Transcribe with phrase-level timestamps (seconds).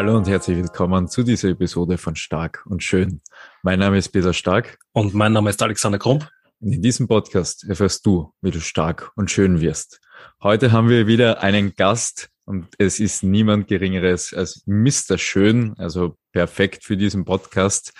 [0.00, 3.20] Hallo und herzlich willkommen zu dieser Episode von Stark und Schön.
[3.62, 4.78] Mein Name ist Peter Stark.
[4.92, 6.26] Und mein Name ist Alexander Krump.
[6.58, 10.00] Und in diesem Podcast erfährst du, wie du stark und schön wirst.
[10.42, 15.18] Heute haben wir wieder einen Gast und es ist niemand Geringeres als Mr.
[15.18, 17.92] Schön, also perfekt für diesen Podcast.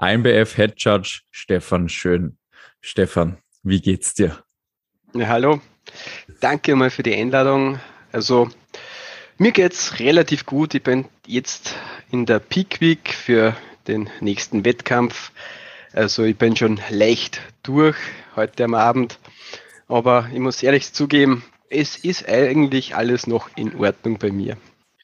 [0.00, 2.38] IMBF Head Judge Stefan Schön.
[2.80, 4.38] Stefan, wie geht's dir?
[5.14, 5.60] Ja, hallo.
[6.38, 7.80] Danke mal für die Einladung.
[8.12, 8.48] Also
[9.40, 10.74] mir geht's relativ gut.
[10.74, 11.74] Ich bin jetzt
[12.10, 13.56] in der Peak Week für
[13.88, 15.32] den nächsten Wettkampf.
[15.94, 17.96] Also ich bin schon leicht durch
[18.36, 19.18] heute am Abend.
[19.88, 24.58] Aber ich muss ehrlich zugeben, es ist eigentlich alles noch in Ordnung bei mir.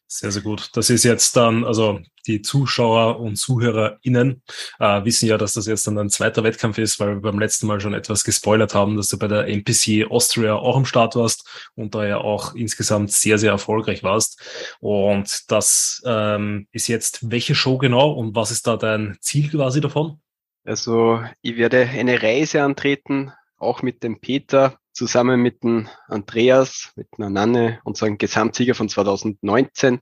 [0.06, 0.68] Sehr, sehr gut.
[0.74, 4.42] Das ist jetzt dann, also die Zuschauer und ZuhörerInnen
[4.78, 7.66] äh, wissen ja, dass das jetzt dann ein zweiter Wettkampf ist, weil wir beim letzten
[7.66, 11.70] Mal schon etwas gespoilert haben, dass du bei der NPC Austria auch am Start warst
[11.74, 14.40] und da ja auch insgesamt sehr, sehr erfolgreich warst.
[14.80, 19.80] Und das ähm, ist jetzt welche Show genau und was ist da dein Ziel quasi
[19.80, 20.20] davon?
[20.64, 27.08] Also ich werde eine Reise antreten, auch mit dem Peter, zusammen mit dem Andreas, mit
[27.16, 30.00] einer Nanne, unserem Gesamtsieger von 2019.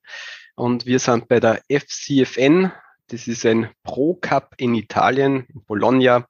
[0.56, 2.72] Und wir sind bei der FCFN.
[3.08, 6.26] Das ist ein Pro Cup in Italien, in Bologna.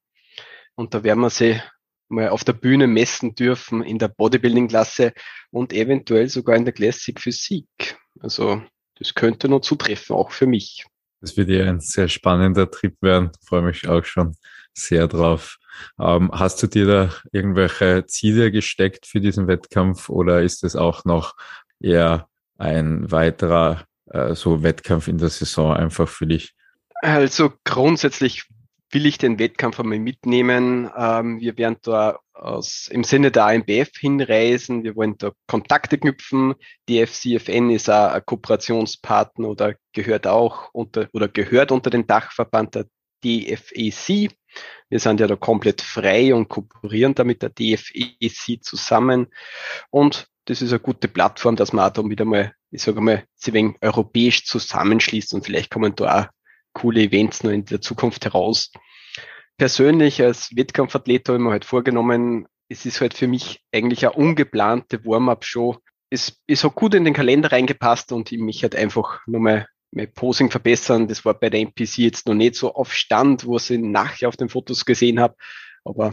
[0.74, 1.60] Und da werden wir sie
[2.08, 5.12] mal auf der Bühne messen dürfen in der Bodybuilding-Klasse
[5.50, 7.98] und eventuell sogar in der Classic Physik.
[8.20, 8.62] Also
[8.96, 10.84] das könnte noch zutreffen, auch für mich.
[11.20, 13.30] Das wird ja ein sehr spannender Trip werden.
[13.44, 14.36] Freue mich auch schon
[14.74, 15.58] sehr drauf.
[15.98, 21.04] Ähm, hast du dir da irgendwelche Ziele gesteckt für diesen Wettkampf oder ist es auch
[21.04, 21.34] noch
[21.80, 26.54] eher ein weiterer äh, so Wettkampf in der Saison einfach für dich?
[27.02, 28.44] Also grundsätzlich
[28.90, 30.90] will ich den Wettkampf einmal mitnehmen.
[30.96, 34.84] Ähm, wir werden da aus, im Sinne der AMBF hinreisen.
[34.84, 36.54] Wir wollen da Kontakte knüpfen.
[36.88, 42.86] Die FCFN ist ein Kooperationspartner oder gehört auch unter oder gehört unter den Dachverband der
[43.24, 44.30] DFEC.
[44.88, 49.26] Wir sind ja da komplett frei und kooperieren da mit der DFEC zusammen.
[49.90, 53.52] Und das ist eine gute Plattform, dass man da wieder mal, ich sage mal, sie
[53.52, 56.26] wegen europäisch zusammenschließt und vielleicht kommen da auch
[56.72, 58.72] coole Events noch in der Zukunft heraus.
[59.56, 64.16] Persönlich als Wettkampfathlet habe ich mir halt vorgenommen, es ist halt für mich eigentlich eine
[64.16, 65.76] ungeplante Warm-up-Show.
[66.10, 70.12] Es ist auch gut in den Kalender reingepasst und ich mich halt einfach nochmal mein
[70.12, 71.06] Posing verbessern.
[71.06, 74.36] Das war bei der NPC jetzt noch nicht so auf Stand, wo ich nachher auf
[74.36, 75.36] den Fotos gesehen habe.
[75.84, 76.10] Aber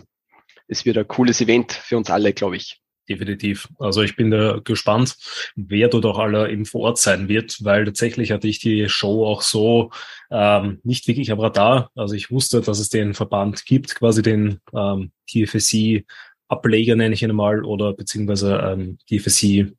[0.68, 2.81] es wird ein cooles Event für uns alle, glaube ich.
[3.10, 3.68] Definitiv.
[3.80, 5.18] Also ich bin da gespannt,
[5.56, 9.26] wer dort auch alle eben vor Ort sein wird, weil tatsächlich hatte ich die Show
[9.26, 9.92] auch so
[10.30, 11.92] ähm, nicht wirklich am Radar.
[11.96, 16.06] Also ich wusste, dass es den Verband gibt, quasi den ähm, TFSC
[16.48, 19.74] Ableger nenne ich ihn mal oder beziehungsweise ähm, TFSC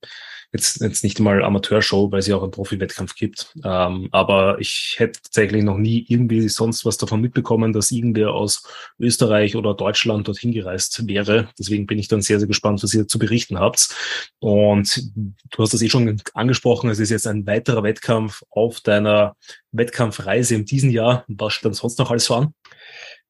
[0.52, 3.54] jetzt, jetzt nicht mal Amateurshow, weil es ja auch einen Profi-Wettkampf gibt.
[3.64, 8.62] Ähm, aber ich hätte tatsächlich noch nie irgendwie sonst was davon mitbekommen, dass irgendwer aus
[8.98, 11.48] Österreich oder Deutschland dorthin gereist wäre.
[11.58, 13.94] Deswegen bin ich dann sehr, sehr gespannt, was ihr zu berichten habt.
[14.40, 15.10] Und
[15.50, 19.36] du hast das eh schon angesprochen, es ist jetzt ein weiterer Wettkampf auf deiner
[19.72, 21.24] Wettkampfreise in diesem Jahr.
[21.28, 22.52] Was steht dann sonst noch alles so?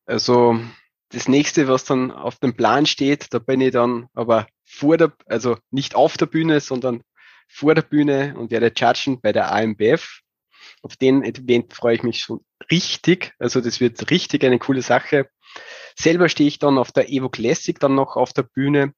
[0.06, 0.58] Also
[1.10, 5.12] das nächste, was dann auf dem Plan steht, da bin ich dann aber vor der,
[5.26, 7.02] also nicht auf der Bühne, sondern
[7.52, 10.20] vor der Bühne und werde judgen bei der AMBF.
[10.82, 12.40] Auf den Event freue ich mich schon
[12.70, 13.32] richtig.
[13.38, 15.28] Also das wird richtig eine coole Sache.
[15.98, 18.94] Selber stehe ich dann auf der Evo Classic dann noch auf der Bühne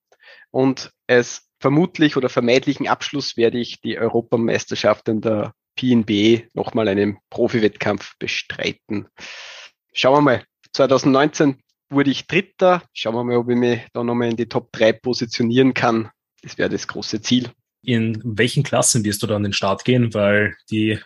[0.51, 7.19] und als vermutlich oder vermeidlichen Abschluss werde ich die Europameisterschaft in der PNB nochmal einen
[7.31, 9.09] Profi-Wettkampf bestreiten.
[9.93, 10.45] Schauen wir mal.
[10.73, 11.61] 2019
[11.91, 12.83] wurde ich Dritter.
[12.93, 16.11] Schauen wir mal, ob ich mich da nochmal in die Top 3 positionieren kann.
[16.43, 17.51] Das wäre das große Ziel.
[17.85, 20.15] In welchen Klassen wirst du dann an den Start gehen?
[20.15, 20.99] Weil die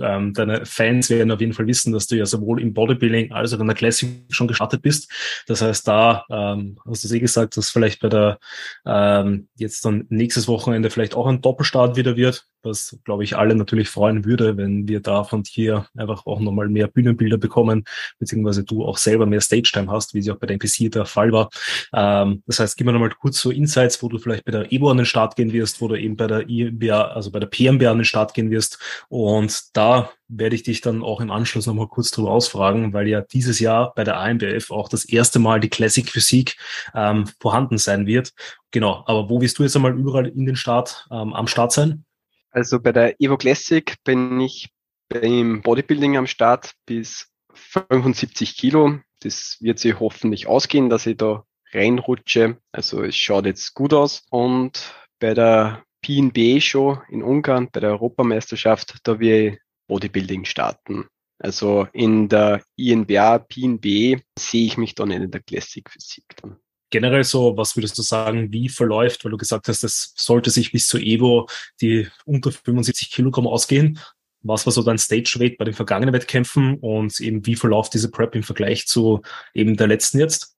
[0.00, 3.52] ähm, deine Fans werden auf jeden Fall wissen, dass du ja sowohl im Bodybuilding als
[3.52, 5.10] auch in der Classic schon gestartet bist.
[5.46, 8.38] Das heißt, da ähm, hast du eh gesagt, dass vielleicht bei der
[8.86, 13.54] ähm, jetzt dann nächstes Wochenende vielleicht auch ein Doppelstart wieder wird was, glaube ich, alle
[13.54, 17.84] natürlich freuen würde, wenn wir da von dir einfach auch nochmal mehr Bühnenbilder bekommen,
[18.18, 21.32] beziehungsweise du auch selber mehr Stage-Time hast, wie sie auch bei der NPC der Fall
[21.32, 21.50] war.
[21.92, 24.90] Ähm, das heißt, gib mir nochmal kurz so Insights, wo du vielleicht bei der EBO
[24.90, 27.90] an den Start gehen wirst, wo du eben bei der IMBA, also bei der PMBA
[27.90, 28.78] an den Start gehen wirst.
[29.08, 33.20] Und da werde ich dich dann auch im Anschluss nochmal kurz drüber ausfragen, weil ja
[33.20, 36.56] dieses Jahr bei der AMBF auch das erste Mal die Classic Physik
[36.94, 38.32] ähm, vorhanden sein wird.
[38.70, 42.04] Genau, aber wo wirst du jetzt einmal überall in den Start, ähm, am Start sein?
[42.54, 44.70] Also bei der Evo Classic bin ich
[45.08, 49.00] beim Bodybuilding am Start bis 75 Kilo.
[49.20, 52.58] Das wird sich hoffentlich ausgehen, dass ich da reinrutsche.
[52.70, 54.22] Also es schaut jetzt gut aus.
[54.30, 59.58] Und bei der PNB Show in Ungarn, bei der Europameisterschaft, da will ich
[59.88, 61.08] Bodybuilding starten.
[61.40, 66.58] Also in der INBA, PNB sehe ich mich dann in der Classic Physik dann.
[66.94, 70.70] Generell so, was würdest du sagen, wie verläuft, weil du gesagt hast, es sollte sich
[70.70, 71.48] bis zur Evo
[71.80, 73.98] die unter 75 Kilogramm ausgehen.
[74.42, 78.12] Was war so dein Stage Weight bei den vergangenen Wettkämpfen und eben wie verläuft diese
[78.12, 79.22] Prep im Vergleich zu
[79.54, 80.56] eben der letzten jetzt?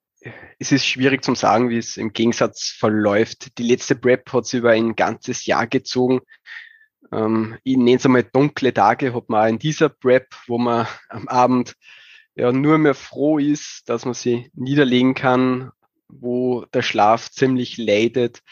[0.59, 3.57] Es ist schwierig zu sagen, wie es im Gegensatz verläuft.
[3.57, 6.21] Die letzte Prep hat sich über ein ganzes Jahr gezogen.
[7.13, 10.87] Ähm, ich nenne es einmal dunkle Tage, hat man auch in dieser Prep, wo man
[11.09, 11.77] am Abend
[12.35, 15.73] ja nur mehr froh ist, dass man sie niederlegen kann,
[16.09, 18.43] wo der Schlaf ziemlich leidet.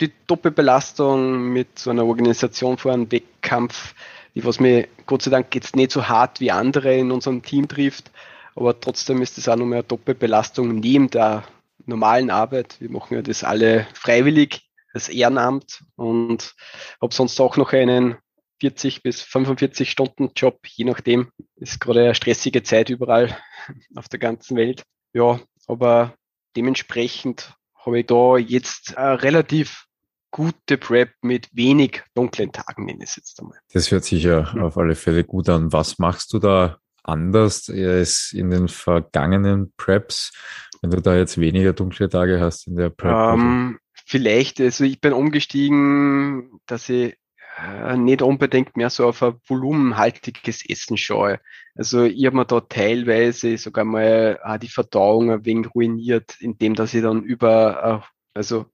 [0.00, 3.94] Die Doppelbelastung mit so einer Organisation vor einem Wettkampf,
[4.34, 7.68] die was mir Gott sei Dank jetzt nicht so hart wie andere in unserem Team
[7.68, 8.10] trifft,
[8.54, 11.44] aber trotzdem ist es auch noch mehr Doppelbelastung neben der
[11.86, 12.76] normalen Arbeit.
[12.80, 16.54] Wir machen ja das alle freiwillig als Ehrenamt und
[17.00, 18.16] habe sonst auch noch einen
[18.60, 21.30] 40 bis 45 Stunden Job, je nachdem.
[21.56, 23.36] Ist gerade eine stressige Zeit überall
[23.96, 24.84] auf der ganzen Welt.
[25.14, 26.14] Ja, aber
[26.56, 29.86] dementsprechend habe ich da jetzt eine relativ
[30.30, 33.58] gute Prep mit wenig dunklen Tagen, nenne ich es jetzt einmal.
[33.72, 35.72] Das hört sich ja auf alle Fälle gut an.
[35.72, 40.32] Was machst du da anders als in den vergangenen Preps,
[40.80, 43.34] wenn du da jetzt weniger dunkle Tage hast in der Prep?
[43.34, 47.16] Ähm, vielleicht, also ich bin umgestiegen, dass ich
[47.58, 51.40] äh, nicht unbedingt mehr so auf ein volumenhaltiges Essen schaue.
[51.74, 56.74] Also ich habe mir da teilweise sogar mal äh, die Verdauung ein wenig ruiniert, indem
[56.74, 58.66] dass ich dann über, äh, also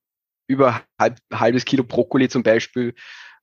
[0.47, 2.95] über halb, halbes Kilo Brokkoli zum Beispiel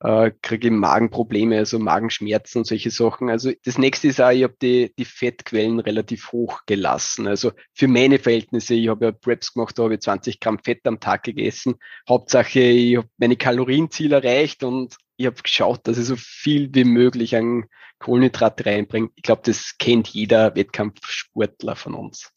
[0.01, 3.29] äh, kriege ich Magenprobleme, also Magenschmerzen und solche Sachen.
[3.29, 7.27] Also das nächste ist auch, ich habe die, die Fettquellen relativ hoch gelassen.
[7.27, 10.85] Also für meine Verhältnisse, ich habe ja Preps gemacht, da habe ich 20 Gramm Fett
[10.85, 11.75] am Tag gegessen.
[12.07, 16.83] Hauptsache, ich habe meine Kalorienziel erreicht und ich habe geschaut, dass ich so viel wie
[16.83, 17.65] möglich an
[17.99, 19.09] Kohlenhydrate reinbringe.
[19.15, 22.31] Ich glaube, das kennt jeder Wettkampfsportler von uns.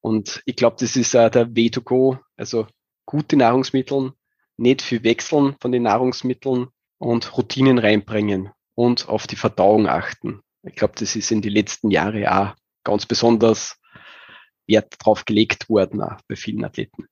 [0.00, 2.18] Und ich glaube, das ist uh, der Way to go.
[2.36, 2.66] Also
[3.06, 4.12] gute Nahrungsmittel,
[4.56, 6.68] nicht viel wechseln von den Nahrungsmitteln
[6.98, 10.40] und Routinen reinbringen und auf die Verdauung achten.
[10.62, 12.54] Ich glaube, das ist in den letzten Jahren auch
[12.84, 13.80] ganz besonders
[14.66, 17.06] Wert drauf gelegt worden, auch bei vielen Athleten.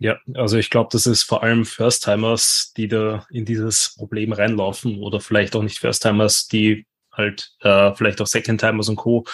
[0.00, 4.98] Ja, also ich glaube, das ist vor allem First-Timers, die da in dieses Problem reinlaufen
[5.02, 6.86] oder vielleicht auch nicht First-Timers, die
[7.18, 9.24] halt äh, vielleicht auch Second-Timers und Co.,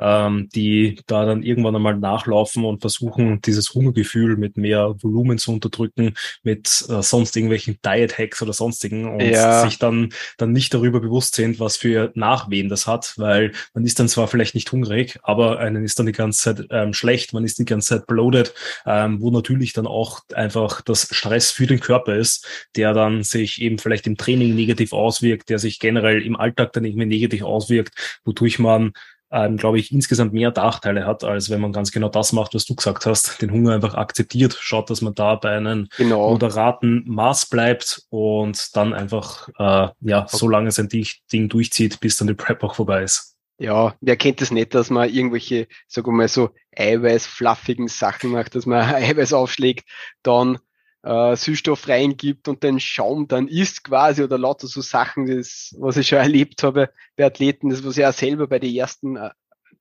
[0.00, 5.52] ähm, die da dann irgendwann einmal nachlaufen und versuchen, dieses Hungergefühl mit mehr Volumen zu
[5.52, 9.62] unterdrücken, mit äh, sonst irgendwelchen Diet-Hacks oder sonstigen und ja.
[9.64, 14.00] sich dann, dann nicht darüber bewusst sind, was für Nachwehen das hat, weil man ist
[14.00, 17.44] dann zwar vielleicht nicht hungrig, aber einen ist dann die ganze Zeit ähm, schlecht, man
[17.44, 18.54] ist die ganze Zeit bloated,
[18.86, 22.46] ähm, wo natürlich dann auch einfach das Stress für den Körper ist,
[22.76, 26.84] der dann sich eben vielleicht im Training negativ auswirkt, der sich generell im Alltag dann
[26.84, 28.92] irgendwie negativ negativ auswirkt, wodurch man
[29.32, 32.66] ähm, glaube ich, insgesamt mehr Nachteile hat, als wenn man ganz genau das macht, was
[32.66, 36.30] du gesagt hast, den Hunger einfach akzeptiert, schaut, dass man da bei einem genau.
[36.30, 42.28] moderaten Maß bleibt und dann einfach äh, ja so lange sein Ding durchzieht, bis dann
[42.28, 43.36] die Prep auch vorbei ist.
[43.58, 48.54] Ja, wer kennt das nicht, dass man irgendwelche, sagen wir mal so, eiweißfluffigen Sachen macht,
[48.54, 49.88] dass man Eiweiß aufschlägt,
[50.22, 50.58] dann
[51.04, 55.96] äh, Süßstoff reingibt und den Schaum dann isst quasi oder lauter so Sachen, das, was
[55.96, 59.30] ich schon erlebt habe bei Athleten, das was ich auch selber bei den ersten äh,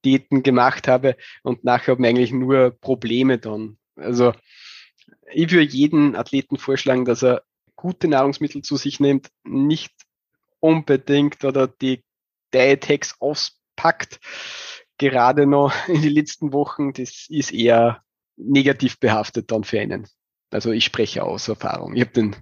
[0.04, 3.78] Diäten gemacht habe und nachher haben eigentlich nur Probleme dann.
[3.96, 4.34] Also
[5.32, 7.44] ich würde jeden Athleten vorschlagen, dass er
[7.76, 9.94] gute Nahrungsmittel zu sich nimmt, nicht
[10.60, 12.04] unbedingt oder die
[12.54, 14.20] Diet Hacks auspackt,
[14.98, 18.04] gerade noch in den letzten Wochen, das ist eher
[18.36, 20.08] negativ behaftet dann für einen.
[20.54, 21.96] Also ich spreche aus Erfahrung.
[21.96, 22.36] Ich habe den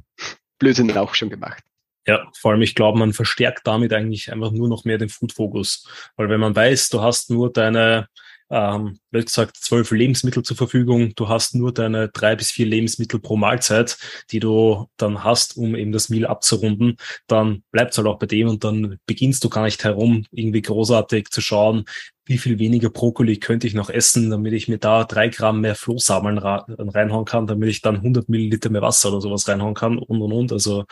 [0.59, 1.63] Blödsinn auch schon gemacht.
[2.07, 5.87] Ja, vor allem, ich glaube, man verstärkt damit eigentlich einfach nur noch mehr den Food-Fokus.
[6.15, 8.07] Weil wenn man weiß, du hast nur deine,
[8.49, 13.19] ähm, wie gesagt, zwölf Lebensmittel zur Verfügung, du hast nur deine drei bis vier Lebensmittel
[13.19, 13.97] pro Mahlzeit,
[14.31, 18.25] die du dann hast, um eben das Meal abzurunden, dann bleibt es halt auch bei
[18.25, 21.85] dem und dann beginnst du gar nicht herum, irgendwie großartig zu schauen,
[22.31, 25.75] wie viel weniger Brokkoli könnte ich noch essen, damit ich mir da drei Gramm mehr
[25.75, 30.21] Flohsameln reinhauen kann, damit ich dann 100 Milliliter mehr Wasser oder sowas reinhauen kann und
[30.21, 30.53] und und.
[30.53, 30.85] Also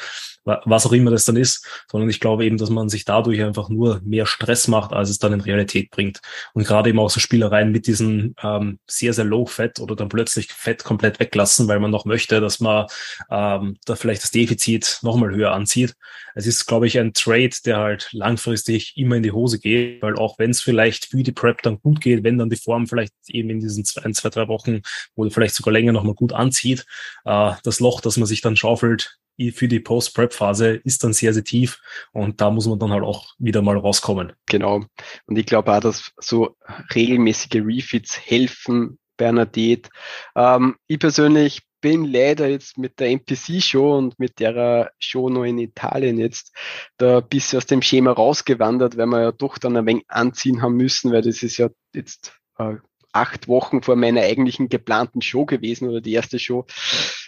[0.43, 3.69] was auch immer das dann ist, sondern ich glaube eben, dass man sich dadurch einfach
[3.69, 6.19] nur mehr Stress macht, als es dann in Realität bringt.
[6.53, 10.09] Und gerade eben auch so Spielereien mit diesen ähm, sehr, sehr low Fett oder dann
[10.09, 12.87] plötzlich Fett komplett weglassen, weil man noch möchte, dass man
[13.29, 15.93] ähm, da vielleicht das Defizit nochmal höher anzieht.
[16.35, 20.15] Es ist, glaube ich, ein Trade, der halt langfristig immer in die Hose geht, weil
[20.15, 23.13] auch wenn es vielleicht für die Prep dann gut geht, wenn dann die Form vielleicht
[23.27, 24.81] eben in diesen zwei, zwei, drei Wochen
[25.15, 26.85] oder vielleicht sogar länger nochmal gut anzieht,
[27.25, 29.19] äh, das Loch, das man sich dann schaufelt,
[29.53, 31.79] für die Post-Prep-Phase ist dann sehr, sehr tief
[32.11, 34.33] und da muss man dann halt auch wieder mal rauskommen.
[34.47, 34.83] Genau.
[35.27, 36.57] Und ich glaube auch, dass so
[36.93, 39.89] regelmäßige Refits helfen Diät.
[40.35, 45.57] Ähm, ich persönlich bin leider jetzt mit der NPC-Show und mit der Show noch in
[45.57, 46.53] Italien jetzt
[46.97, 50.61] da ein bisschen aus dem Schema rausgewandert, weil wir ja doch dann ein wenig anziehen
[50.61, 52.75] haben müssen, weil das ist ja jetzt äh,
[53.11, 56.65] acht Wochen vor meiner eigentlichen geplanten Show gewesen oder die erste Show.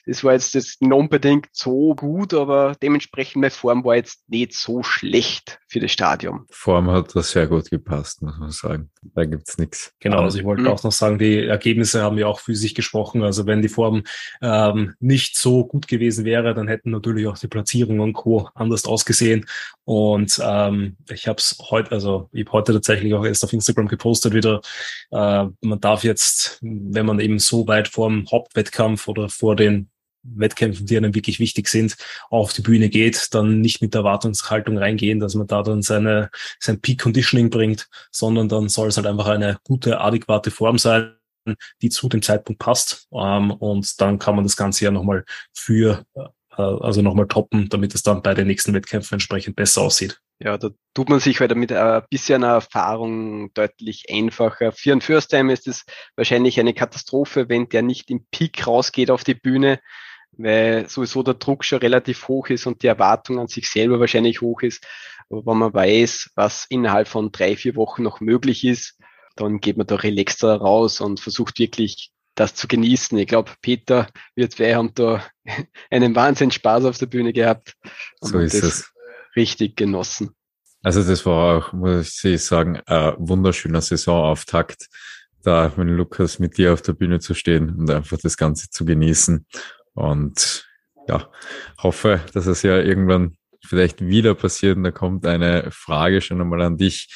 [0.06, 4.54] Das war jetzt das nicht unbedingt so gut, aber dementsprechend meine Form war jetzt nicht
[4.54, 6.46] so schlecht für das Stadium.
[6.50, 8.90] Form hat das sehr gut gepasst, muss man sagen.
[9.16, 9.94] Da gibt's nichts.
[10.00, 10.70] Genau, also ich wollte mhm.
[10.70, 13.24] auch noch sagen, die Ergebnisse haben ja auch für sich gesprochen.
[13.24, 14.04] Also wenn die Form
[14.42, 18.50] ähm, nicht so gut gewesen wäre, dann hätten natürlich auch die Platzierungen und Co.
[18.56, 19.46] anders ausgesehen.
[19.84, 23.88] Und ähm, ich habe es heute, also ich habe heute tatsächlich auch erst auf Instagram
[23.88, 24.62] gepostet wieder.
[25.12, 29.90] Äh, man darf jetzt, wenn man eben so weit vor dem Hauptwettkampf oder vor den
[30.24, 31.98] Wettkämpfen, die einem wirklich wichtig sind,
[32.30, 36.30] auf die Bühne geht, dann nicht mit der Erwartungshaltung reingehen, dass man da dann seine,
[36.60, 41.16] sein Peak Conditioning bringt, sondern dann soll es halt einfach eine gute, adäquate Form sein,
[41.82, 43.08] die zu dem Zeitpunkt passt.
[43.14, 47.96] Ähm, und dann kann man das Ganze ja nochmal für, äh, also nochmal toppen, damit
[47.96, 50.20] es dann bei den nächsten Wettkämpfen entsprechend besser aussieht.
[50.44, 54.72] Ja, da tut man sich halt mit ein bisschen Erfahrung deutlich einfacher.
[54.72, 55.86] Für einen First Time ist es
[56.16, 59.80] wahrscheinlich eine Katastrophe, wenn der nicht im Peak rausgeht auf die Bühne,
[60.44, 64.42] weil sowieso der Druck schon relativ hoch ist und die Erwartung an sich selber wahrscheinlich
[64.42, 64.86] hoch ist.
[65.30, 68.98] Aber wenn man weiß, was innerhalb von drei, vier Wochen noch möglich ist,
[69.36, 73.18] dann geht man da relaxter raus und versucht wirklich das zu genießen.
[73.18, 75.24] Ich glaube, Peter, wir zwei haben da
[75.90, 77.76] einen Wahnsinn Spaß auf der Bühne gehabt.
[78.20, 78.92] so ist es.
[79.36, 80.36] Richtig genossen.
[80.84, 84.88] Also das war auch, muss ich sagen, ein wunderschöner Saisonauftakt,
[85.44, 88.84] da mit Lukas mit dir auf der Bühne zu stehen und einfach das Ganze zu
[88.84, 89.46] genießen.
[89.94, 90.68] Und
[91.08, 91.30] ja,
[91.82, 94.78] hoffe, dass es ja irgendwann vielleicht wieder passiert.
[94.78, 97.14] Und da kommt eine Frage schon einmal an dich,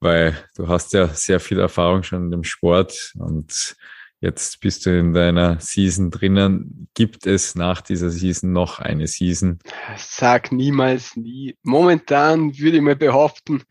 [0.00, 3.76] weil du hast ja sehr viel Erfahrung schon in dem Sport und
[4.20, 6.88] jetzt bist du in deiner Season drinnen.
[6.94, 9.58] Gibt es nach dieser Season noch eine Season?
[9.96, 11.56] Sag niemals nie.
[11.62, 13.62] Momentan würde ich mal behaupten,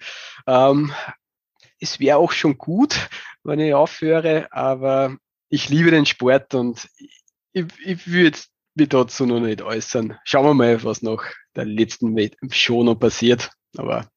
[0.48, 0.92] ähm,
[1.80, 3.10] es wäre auch schon gut,
[3.44, 5.16] wenn ich aufhöre, aber
[5.50, 6.90] ich liebe den Sport und
[7.60, 8.38] ich, ich würde
[8.76, 10.18] mich dazu noch nicht äußern.
[10.24, 11.24] Schauen wir mal, was noch
[11.56, 12.16] der letzten
[12.52, 13.52] Show noch passiert.
[13.78, 14.10] Aber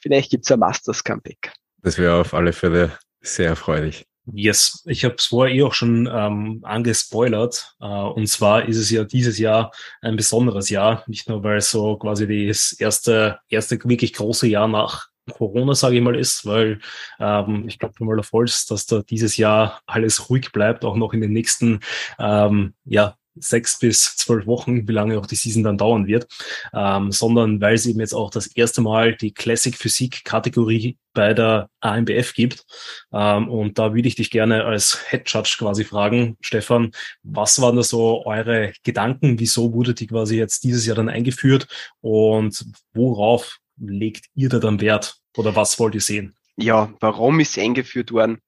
[0.00, 1.52] vielleicht gibt's ein Masters Comeback.
[1.82, 4.04] Das wäre auf alle Fälle sehr erfreulich.
[4.30, 7.74] Yes, ich habe es vorher eh auch schon ähm, angespoilert.
[7.80, 11.70] Äh, und zwar ist es ja dieses Jahr ein besonderes Jahr, nicht nur weil es
[11.70, 16.80] so quasi das erste, erste wirklich große Jahr nach Corona, sage ich mal, ist, weil
[17.20, 21.12] ähm, ich glaube mal auf Holz, dass da dieses Jahr alles ruhig bleibt, auch noch
[21.12, 21.80] in den nächsten
[22.18, 26.26] ähm, ja, sechs bis zwölf Wochen, wie lange auch die Season dann dauern wird,
[26.74, 31.34] ähm, sondern weil es eben jetzt auch das erste Mal die Classic Physik Kategorie bei
[31.34, 32.64] der AMBF gibt.
[33.12, 36.92] Ähm, und da würde ich dich gerne als Head Judge quasi fragen, Stefan,
[37.22, 39.38] was waren da so eure Gedanken?
[39.38, 41.66] Wieso wurde die quasi jetzt dieses Jahr dann eingeführt
[42.00, 46.36] und worauf legt ihr da dann Wert oder was wollt ihr sehen?
[46.56, 48.40] Ja, warum ist eingeführt worden?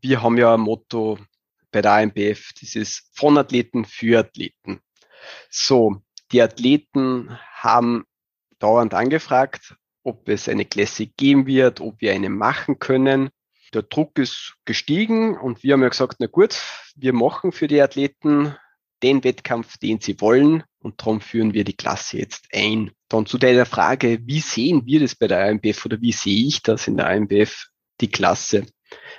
[0.00, 1.18] Wir haben ja ein Motto
[1.70, 4.80] bei der AMBF, ist von Athleten für Athleten.
[5.48, 6.02] So,
[6.32, 8.04] die Athleten haben
[8.58, 13.30] dauernd angefragt, ob es eine Classic geben wird, ob wir eine machen können.
[13.72, 16.60] Der Druck ist gestiegen und wir haben ja gesagt, na gut,
[16.96, 18.56] wir machen für die Athleten
[19.02, 22.90] den Wettkampf, den sie wollen und darum führen wir die Klasse jetzt ein.
[23.08, 26.62] Dann zu deiner Frage, wie sehen wir das bei der AMBF oder wie sehe ich
[26.62, 27.66] das in der AMBF,
[28.00, 28.66] die Klasse?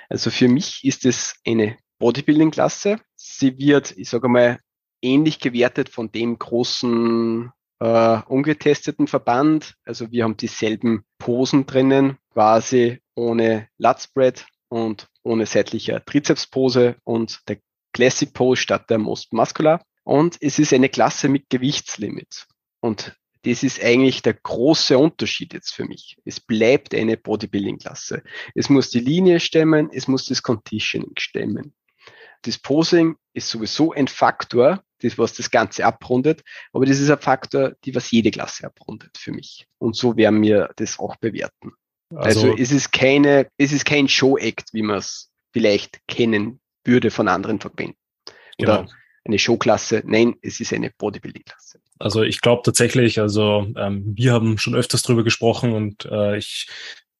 [0.08, 2.98] Also für mich ist es eine Bodybuilding-Klasse.
[3.14, 4.58] Sie wird, ich sage mal,
[5.02, 9.74] ähnlich gewertet von dem großen äh, ungetesteten Verband.
[9.84, 17.58] Also wir haben dieselben Posen drinnen, quasi ohne Lutspread und ohne seitlicher Trizepspose und der
[17.92, 19.84] Classic Pose statt der Most Muscular.
[20.04, 22.46] Und es ist eine Klasse mit Gewichtslimit.
[22.80, 26.16] Und das ist eigentlich der große Unterschied jetzt für mich.
[26.24, 28.22] Es bleibt eine Bodybuilding-Klasse.
[28.54, 31.74] Es muss die Linie stemmen, es muss das Conditioning stemmen.
[32.42, 37.18] Das Posing ist sowieso ein Faktor, das was das Ganze abrundet, aber das ist ein
[37.18, 39.66] Faktor, die was jede Klasse abrundet für mich.
[39.78, 41.72] Und so werden wir das auch bewerten.
[42.14, 47.10] Also, also es ist keine, es ist kein Show-Act, wie man es vielleicht kennen würde
[47.10, 47.96] von anderen Verbänden.
[48.58, 48.92] Oder genau.
[49.24, 50.02] eine Showklasse.
[50.04, 51.80] Nein, es ist eine Bodybuilding-Klasse.
[51.98, 56.68] Also ich glaube tatsächlich, also ähm, wir haben schon öfters drüber gesprochen und äh, ich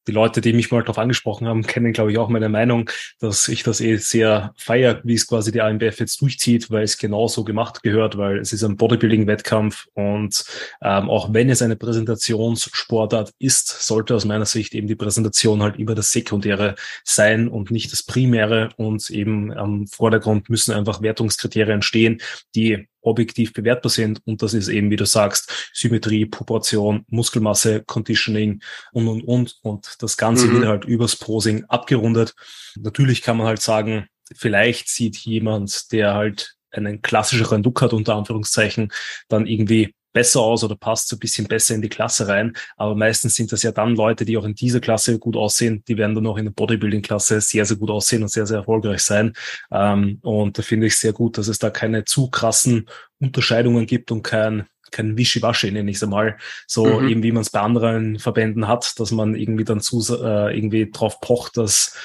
[0.07, 3.47] die Leute, die mich mal darauf angesprochen haben, kennen, glaube ich, auch meine Meinung, dass
[3.47, 7.27] ich das eh sehr feier, wie es quasi die AMBF jetzt durchzieht, weil es genau
[7.27, 10.43] so gemacht gehört, weil es ist ein Bodybuilding-Wettkampf und
[10.81, 15.77] ähm, auch wenn es eine Präsentationssportart ist, sollte aus meiner Sicht eben die Präsentation halt
[15.77, 21.81] immer das Sekundäre sein und nicht das Primäre und eben am Vordergrund müssen einfach Wertungskriterien
[21.81, 22.21] stehen,
[22.55, 24.21] die objektiv bewertbar sind.
[24.25, 29.55] Und das ist eben, wie du sagst, Symmetrie, Proportion, Muskelmasse, Conditioning und, und, und.
[29.61, 30.53] Und das Ganze mhm.
[30.53, 32.33] wird halt übers Posing abgerundet.
[32.75, 38.15] Natürlich kann man halt sagen, vielleicht sieht jemand, der halt einen klassischeren Look hat, unter
[38.15, 38.91] Anführungszeichen,
[39.27, 42.53] dann irgendwie besser aus oder passt so ein bisschen besser in die Klasse rein.
[42.77, 45.83] Aber meistens sind das ja dann Leute, die auch in dieser Klasse gut aussehen.
[45.87, 49.01] Die werden dann auch in der Bodybuilding-Klasse sehr, sehr gut aussehen und sehr, sehr erfolgreich
[49.01, 49.33] sein.
[49.71, 52.87] Ähm, und da finde ich sehr gut, dass es da keine zu krassen
[53.19, 57.09] Unterscheidungen gibt und kein kein Wischiwaschi, nenne ich es einmal, so mhm.
[57.09, 60.89] eben wie man es bei anderen Verbänden hat, dass man irgendwie dann zu, äh, irgendwie
[60.89, 61.95] drauf pocht, dass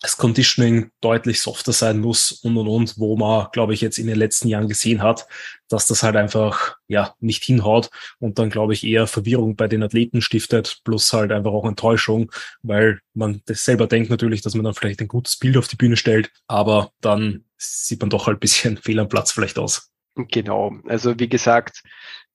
[0.00, 4.06] das Conditioning deutlich softer sein muss und und und, wo man, glaube ich, jetzt in
[4.06, 5.26] den letzten Jahren gesehen hat,
[5.68, 7.90] dass das halt einfach ja nicht hinhaut
[8.20, 12.30] und dann, glaube ich, eher Verwirrung bei den Athleten stiftet, plus halt einfach auch Enttäuschung,
[12.62, 15.76] weil man das selber denkt natürlich, dass man dann vielleicht ein gutes Bild auf die
[15.76, 19.90] Bühne stellt, aber dann sieht man doch halt ein bisschen fehl am Platz vielleicht aus.
[20.14, 21.82] Genau, also wie gesagt,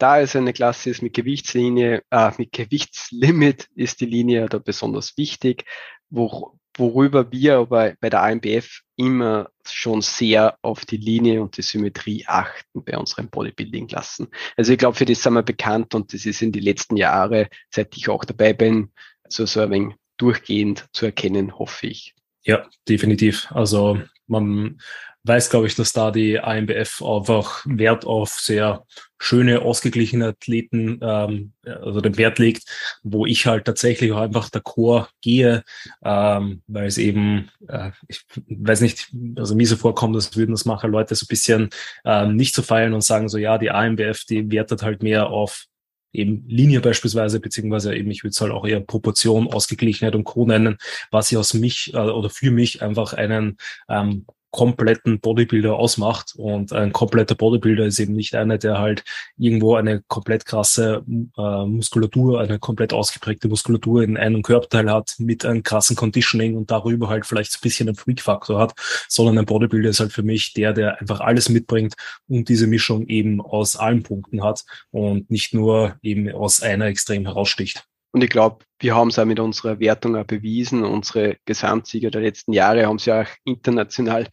[0.04, 5.18] da es eine Klasse ist mit Gewichtslinie, äh, mit Gewichtslimit ist die Linie da besonders
[5.18, 5.64] wichtig,
[6.10, 11.62] wo, worüber wir aber bei der AMBF immer schon sehr auf die Linie und die
[11.62, 14.28] Symmetrie achten bei unseren Bodybuilding-Klassen.
[14.58, 17.48] Also ich glaube, für das sind wir bekannt und das ist in den letzten Jahren,
[17.74, 18.92] seit ich auch dabei bin,
[19.30, 22.14] so, so ein wenig durchgehend zu erkennen, hoffe ich.
[22.44, 23.48] Ja, definitiv.
[23.52, 24.82] Also man
[25.24, 28.86] weiß, glaube ich, dass da die AMBF einfach Wert auf sehr
[29.20, 32.64] schöne, ausgeglichene Athleten, ähm, also den Wert legt,
[33.04, 35.64] wo ich halt tatsächlich auch einfach der Chor gehe,
[36.04, 40.66] ähm, weil es eben, äh, ich weiß nicht, also mir so vorkommt, dass würden das
[40.66, 41.70] machen Leute so ein bisschen
[42.04, 45.28] ähm, nicht zu so feiern und sagen so, ja, die AMBF, die wertet halt mehr
[45.28, 45.68] auf
[46.12, 50.46] eben Linie beispielsweise, beziehungsweise eben, ich würde es halt auch eher Proportion, Ausgeglichenheit und Co.
[50.46, 50.78] nennen,
[51.12, 53.58] was sie aus mich äh, oder für mich einfach einen
[53.90, 56.36] ähm, kompletten Bodybuilder ausmacht.
[56.38, 59.04] Und ein kompletter Bodybuilder ist eben nicht einer, der halt
[59.36, 61.04] irgendwo eine komplett krasse
[61.38, 66.70] äh, Muskulatur, eine komplett ausgeprägte Muskulatur in einem Körperteil hat mit einem krassen Conditioning und
[66.70, 68.74] darüber halt vielleicht so ein bisschen einen Freak-Faktor hat,
[69.10, 71.96] sondern ein Bodybuilder ist halt für mich der, der einfach alles mitbringt
[72.28, 77.26] und diese Mischung eben aus allen Punkten hat und nicht nur eben aus einer extrem
[77.26, 77.88] heraussticht.
[78.14, 80.86] Und ich glaube, wir haben es auch mit unserer Wertung auch bewiesen.
[80.86, 84.30] Unsere Gesamtsieger der letzten Jahre haben sie auch international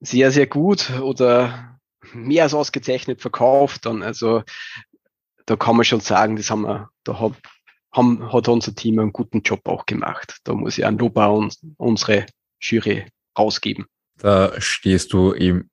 [0.00, 1.78] sehr, sehr gut oder
[2.12, 3.86] mehr als ausgezeichnet verkauft.
[3.86, 4.42] Und also
[5.46, 7.36] da kann man schon sagen, das haben wir, da haben,
[7.92, 10.38] haben, hat unser Team einen guten Job auch gemacht.
[10.42, 12.26] Da muss ich einen Lob an unsere
[12.60, 13.06] Jury
[13.38, 13.86] rausgeben.
[14.18, 15.70] Da stehst du eben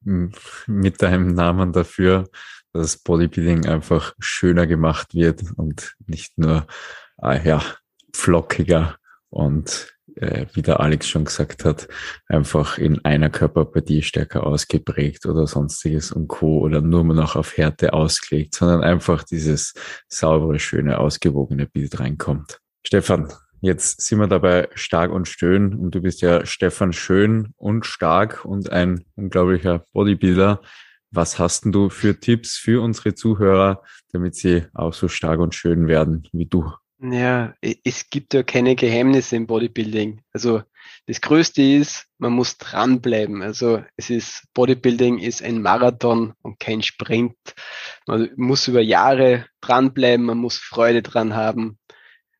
[0.67, 2.29] mit deinem Namen dafür,
[2.73, 6.67] dass Bodybuilding einfach schöner gemacht wird und nicht nur
[7.21, 7.63] äh, ja,
[8.13, 8.97] flockiger
[9.29, 11.87] und äh, wie der Alex schon gesagt hat,
[12.27, 16.59] einfach in einer Körperpartie stärker ausgeprägt oder sonstiges und Co.
[16.59, 19.73] oder nur noch auf Härte ausgelegt, sondern einfach dieses
[20.07, 22.59] saubere, schöne, ausgewogene Bild reinkommt.
[22.85, 23.31] Stefan,
[23.61, 28.45] jetzt sind wir dabei stark und schön und du bist ja Stefan schön und stark
[28.45, 30.61] und ein unglaublicher Bodybuilder.
[31.15, 35.53] Was hast denn du für Tipps für unsere Zuhörer, damit sie auch so stark und
[35.53, 36.73] schön werden wie du?
[36.99, 40.23] Ja, es gibt ja keine Geheimnisse im Bodybuilding.
[40.31, 40.63] Also
[41.05, 43.43] das Größte ist, man muss dranbleiben.
[43.43, 47.35] Also es ist, Bodybuilding ist ein Marathon und kein Sprint.
[48.07, 51.77] Man muss über Jahre dranbleiben, man muss Freude dran haben.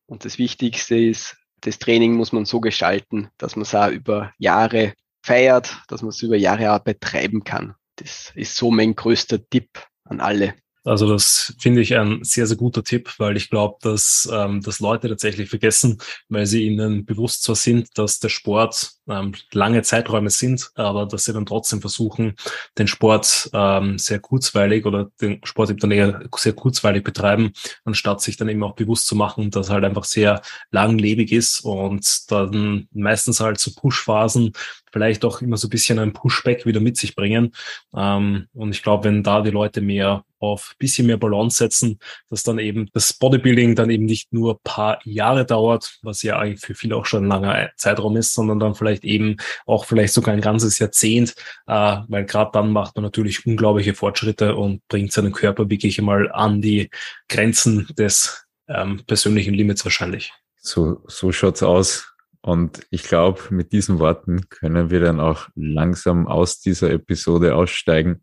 [0.07, 4.33] Und das Wichtigste ist, das Training muss man so gestalten, dass man es auch über
[4.39, 7.75] Jahre feiert, dass man es über Jahre Arbeit treiben kann.
[8.03, 9.69] Das ist so mein größter Tipp
[10.03, 10.55] an alle.
[10.85, 14.81] Also das finde ich ein sehr, sehr guter Tipp, weil ich glaube, dass ähm, das
[14.81, 20.29] Leute tatsächlich vergessen, weil sie ihnen bewusst zwar sind, dass der Sport ähm, lange Zeiträume
[20.29, 22.35] sind, aber dass sie dann trotzdem versuchen,
[22.77, 27.53] den Sport ähm, sehr kurzweilig oder den Sport eben dann eher sehr kurzweilig betreiben,
[27.85, 32.29] anstatt sich dann eben auch bewusst zu machen, dass halt einfach sehr langlebig ist und
[32.29, 34.51] dann meistens halt so Push-Phasen
[34.93, 37.51] vielleicht auch immer so ein bisschen ein Pushback wieder mit sich bringen.
[37.95, 42.43] Ähm, und ich glaube, wenn da die Leute mehr auf bisschen mehr Balance setzen, dass
[42.43, 46.75] dann eben das Bodybuilding dann eben nicht nur paar Jahre dauert, was ja eigentlich für
[46.75, 50.41] viele auch schon ein langer Zeitraum ist, sondern dann vielleicht eben auch vielleicht sogar ein
[50.41, 51.33] ganzes Jahrzehnt,
[51.65, 56.31] äh, weil gerade dann macht man natürlich unglaubliche Fortschritte und bringt seinen Körper wirklich mal
[56.31, 56.89] an die
[57.29, 60.33] Grenzen des ähm, persönlichen Limits wahrscheinlich.
[60.57, 62.12] So, so schaut's aus.
[62.45, 68.21] Und ich glaube, mit diesen Worten können wir dann auch langsam aus dieser Episode aussteigen.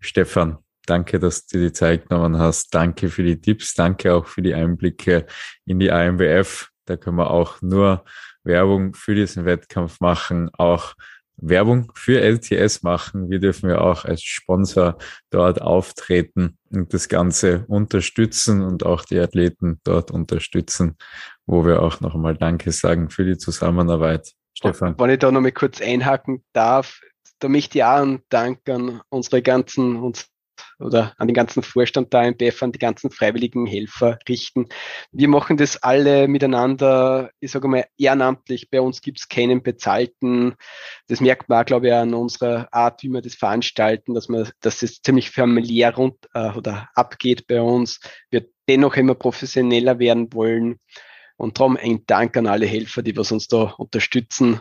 [0.00, 2.74] Stefan, danke, dass du dir die Zeit genommen hast.
[2.74, 3.72] Danke für die Tipps.
[3.72, 5.24] Danke auch für die Einblicke
[5.64, 6.68] in die AMBF.
[6.84, 8.04] Da können wir auch nur
[8.42, 10.94] Werbung für diesen Wettkampf machen, auch
[11.36, 13.30] Werbung für LTS machen.
[13.30, 14.98] Wir dürfen ja auch als Sponsor
[15.30, 20.96] dort auftreten und das Ganze unterstützen und auch die Athleten dort unterstützen
[21.46, 24.32] wo wir auch noch einmal Danke sagen für die Zusammenarbeit.
[24.56, 24.94] Stefan.
[24.98, 27.00] Wenn ich da noch mal kurz einhaken darf,
[27.40, 30.28] da möchte ich auch einen Dank an unsere ganzen, uns,
[30.78, 34.68] oder an den ganzen Vorstand der AMBF, an die ganzen freiwilligen Helfer richten.
[35.10, 38.70] Wir machen das alle miteinander, ich sage mal, ehrenamtlich.
[38.70, 40.54] Bei uns gibt es keinen bezahlten.
[41.08, 44.48] Das merkt man auch, glaube ich, an unserer Art, wie wir das veranstalten, dass man,
[44.60, 48.00] dass es ziemlich familiär rund, äh, oder abgeht bei uns.
[48.30, 50.78] Wir dennoch immer professioneller werden wollen.
[51.36, 54.60] Und darum ein Dank an alle Helfer, die was uns da unterstützen.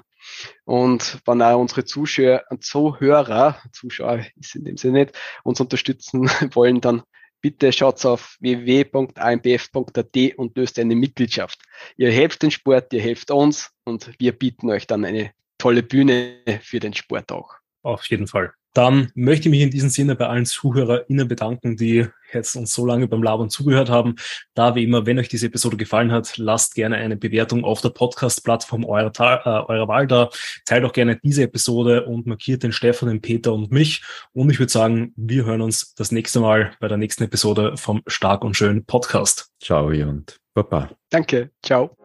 [0.65, 6.81] Und wenn auch unsere Zuschauer, Zuhörer, Zuschauer ist in dem Sinne nicht, uns unterstützen wollen,
[6.81, 7.03] dann
[7.41, 11.61] bitte schaut auf www.ambf.at und löst eine Mitgliedschaft.
[11.97, 16.39] Ihr helft den Sport, ihr helft uns und wir bieten euch dann eine tolle Bühne
[16.61, 17.55] für den Sport auch.
[17.83, 18.53] Auf jeden Fall.
[18.73, 22.85] Dann möchte ich mich in diesem Sinne bei allen ZuhörerInnen bedanken, die jetzt uns so
[22.85, 24.15] lange beim Labern zugehört haben.
[24.53, 27.89] Da wie immer, wenn euch diese Episode gefallen hat, lasst gerne eine Bewertung auf der
[27.89, 30.29] Podcast-Plattform eurer, äh, eurer Wahl da.
[30.65, 34.03] Teilt auch gerne diese Episode und markiert den Stefan, den Peter und mich.
[34.33, 38.01] Und ich würde sagen, wir hören uns das nächste Mal bei der nächsten Episode vom
[38.07, 39.51] Stark und Schön Podcast.
[39.61, 40.89] Ciao und Baba.
[41.09, 41.51] Danke.
[41.61, 42.02] Ciao.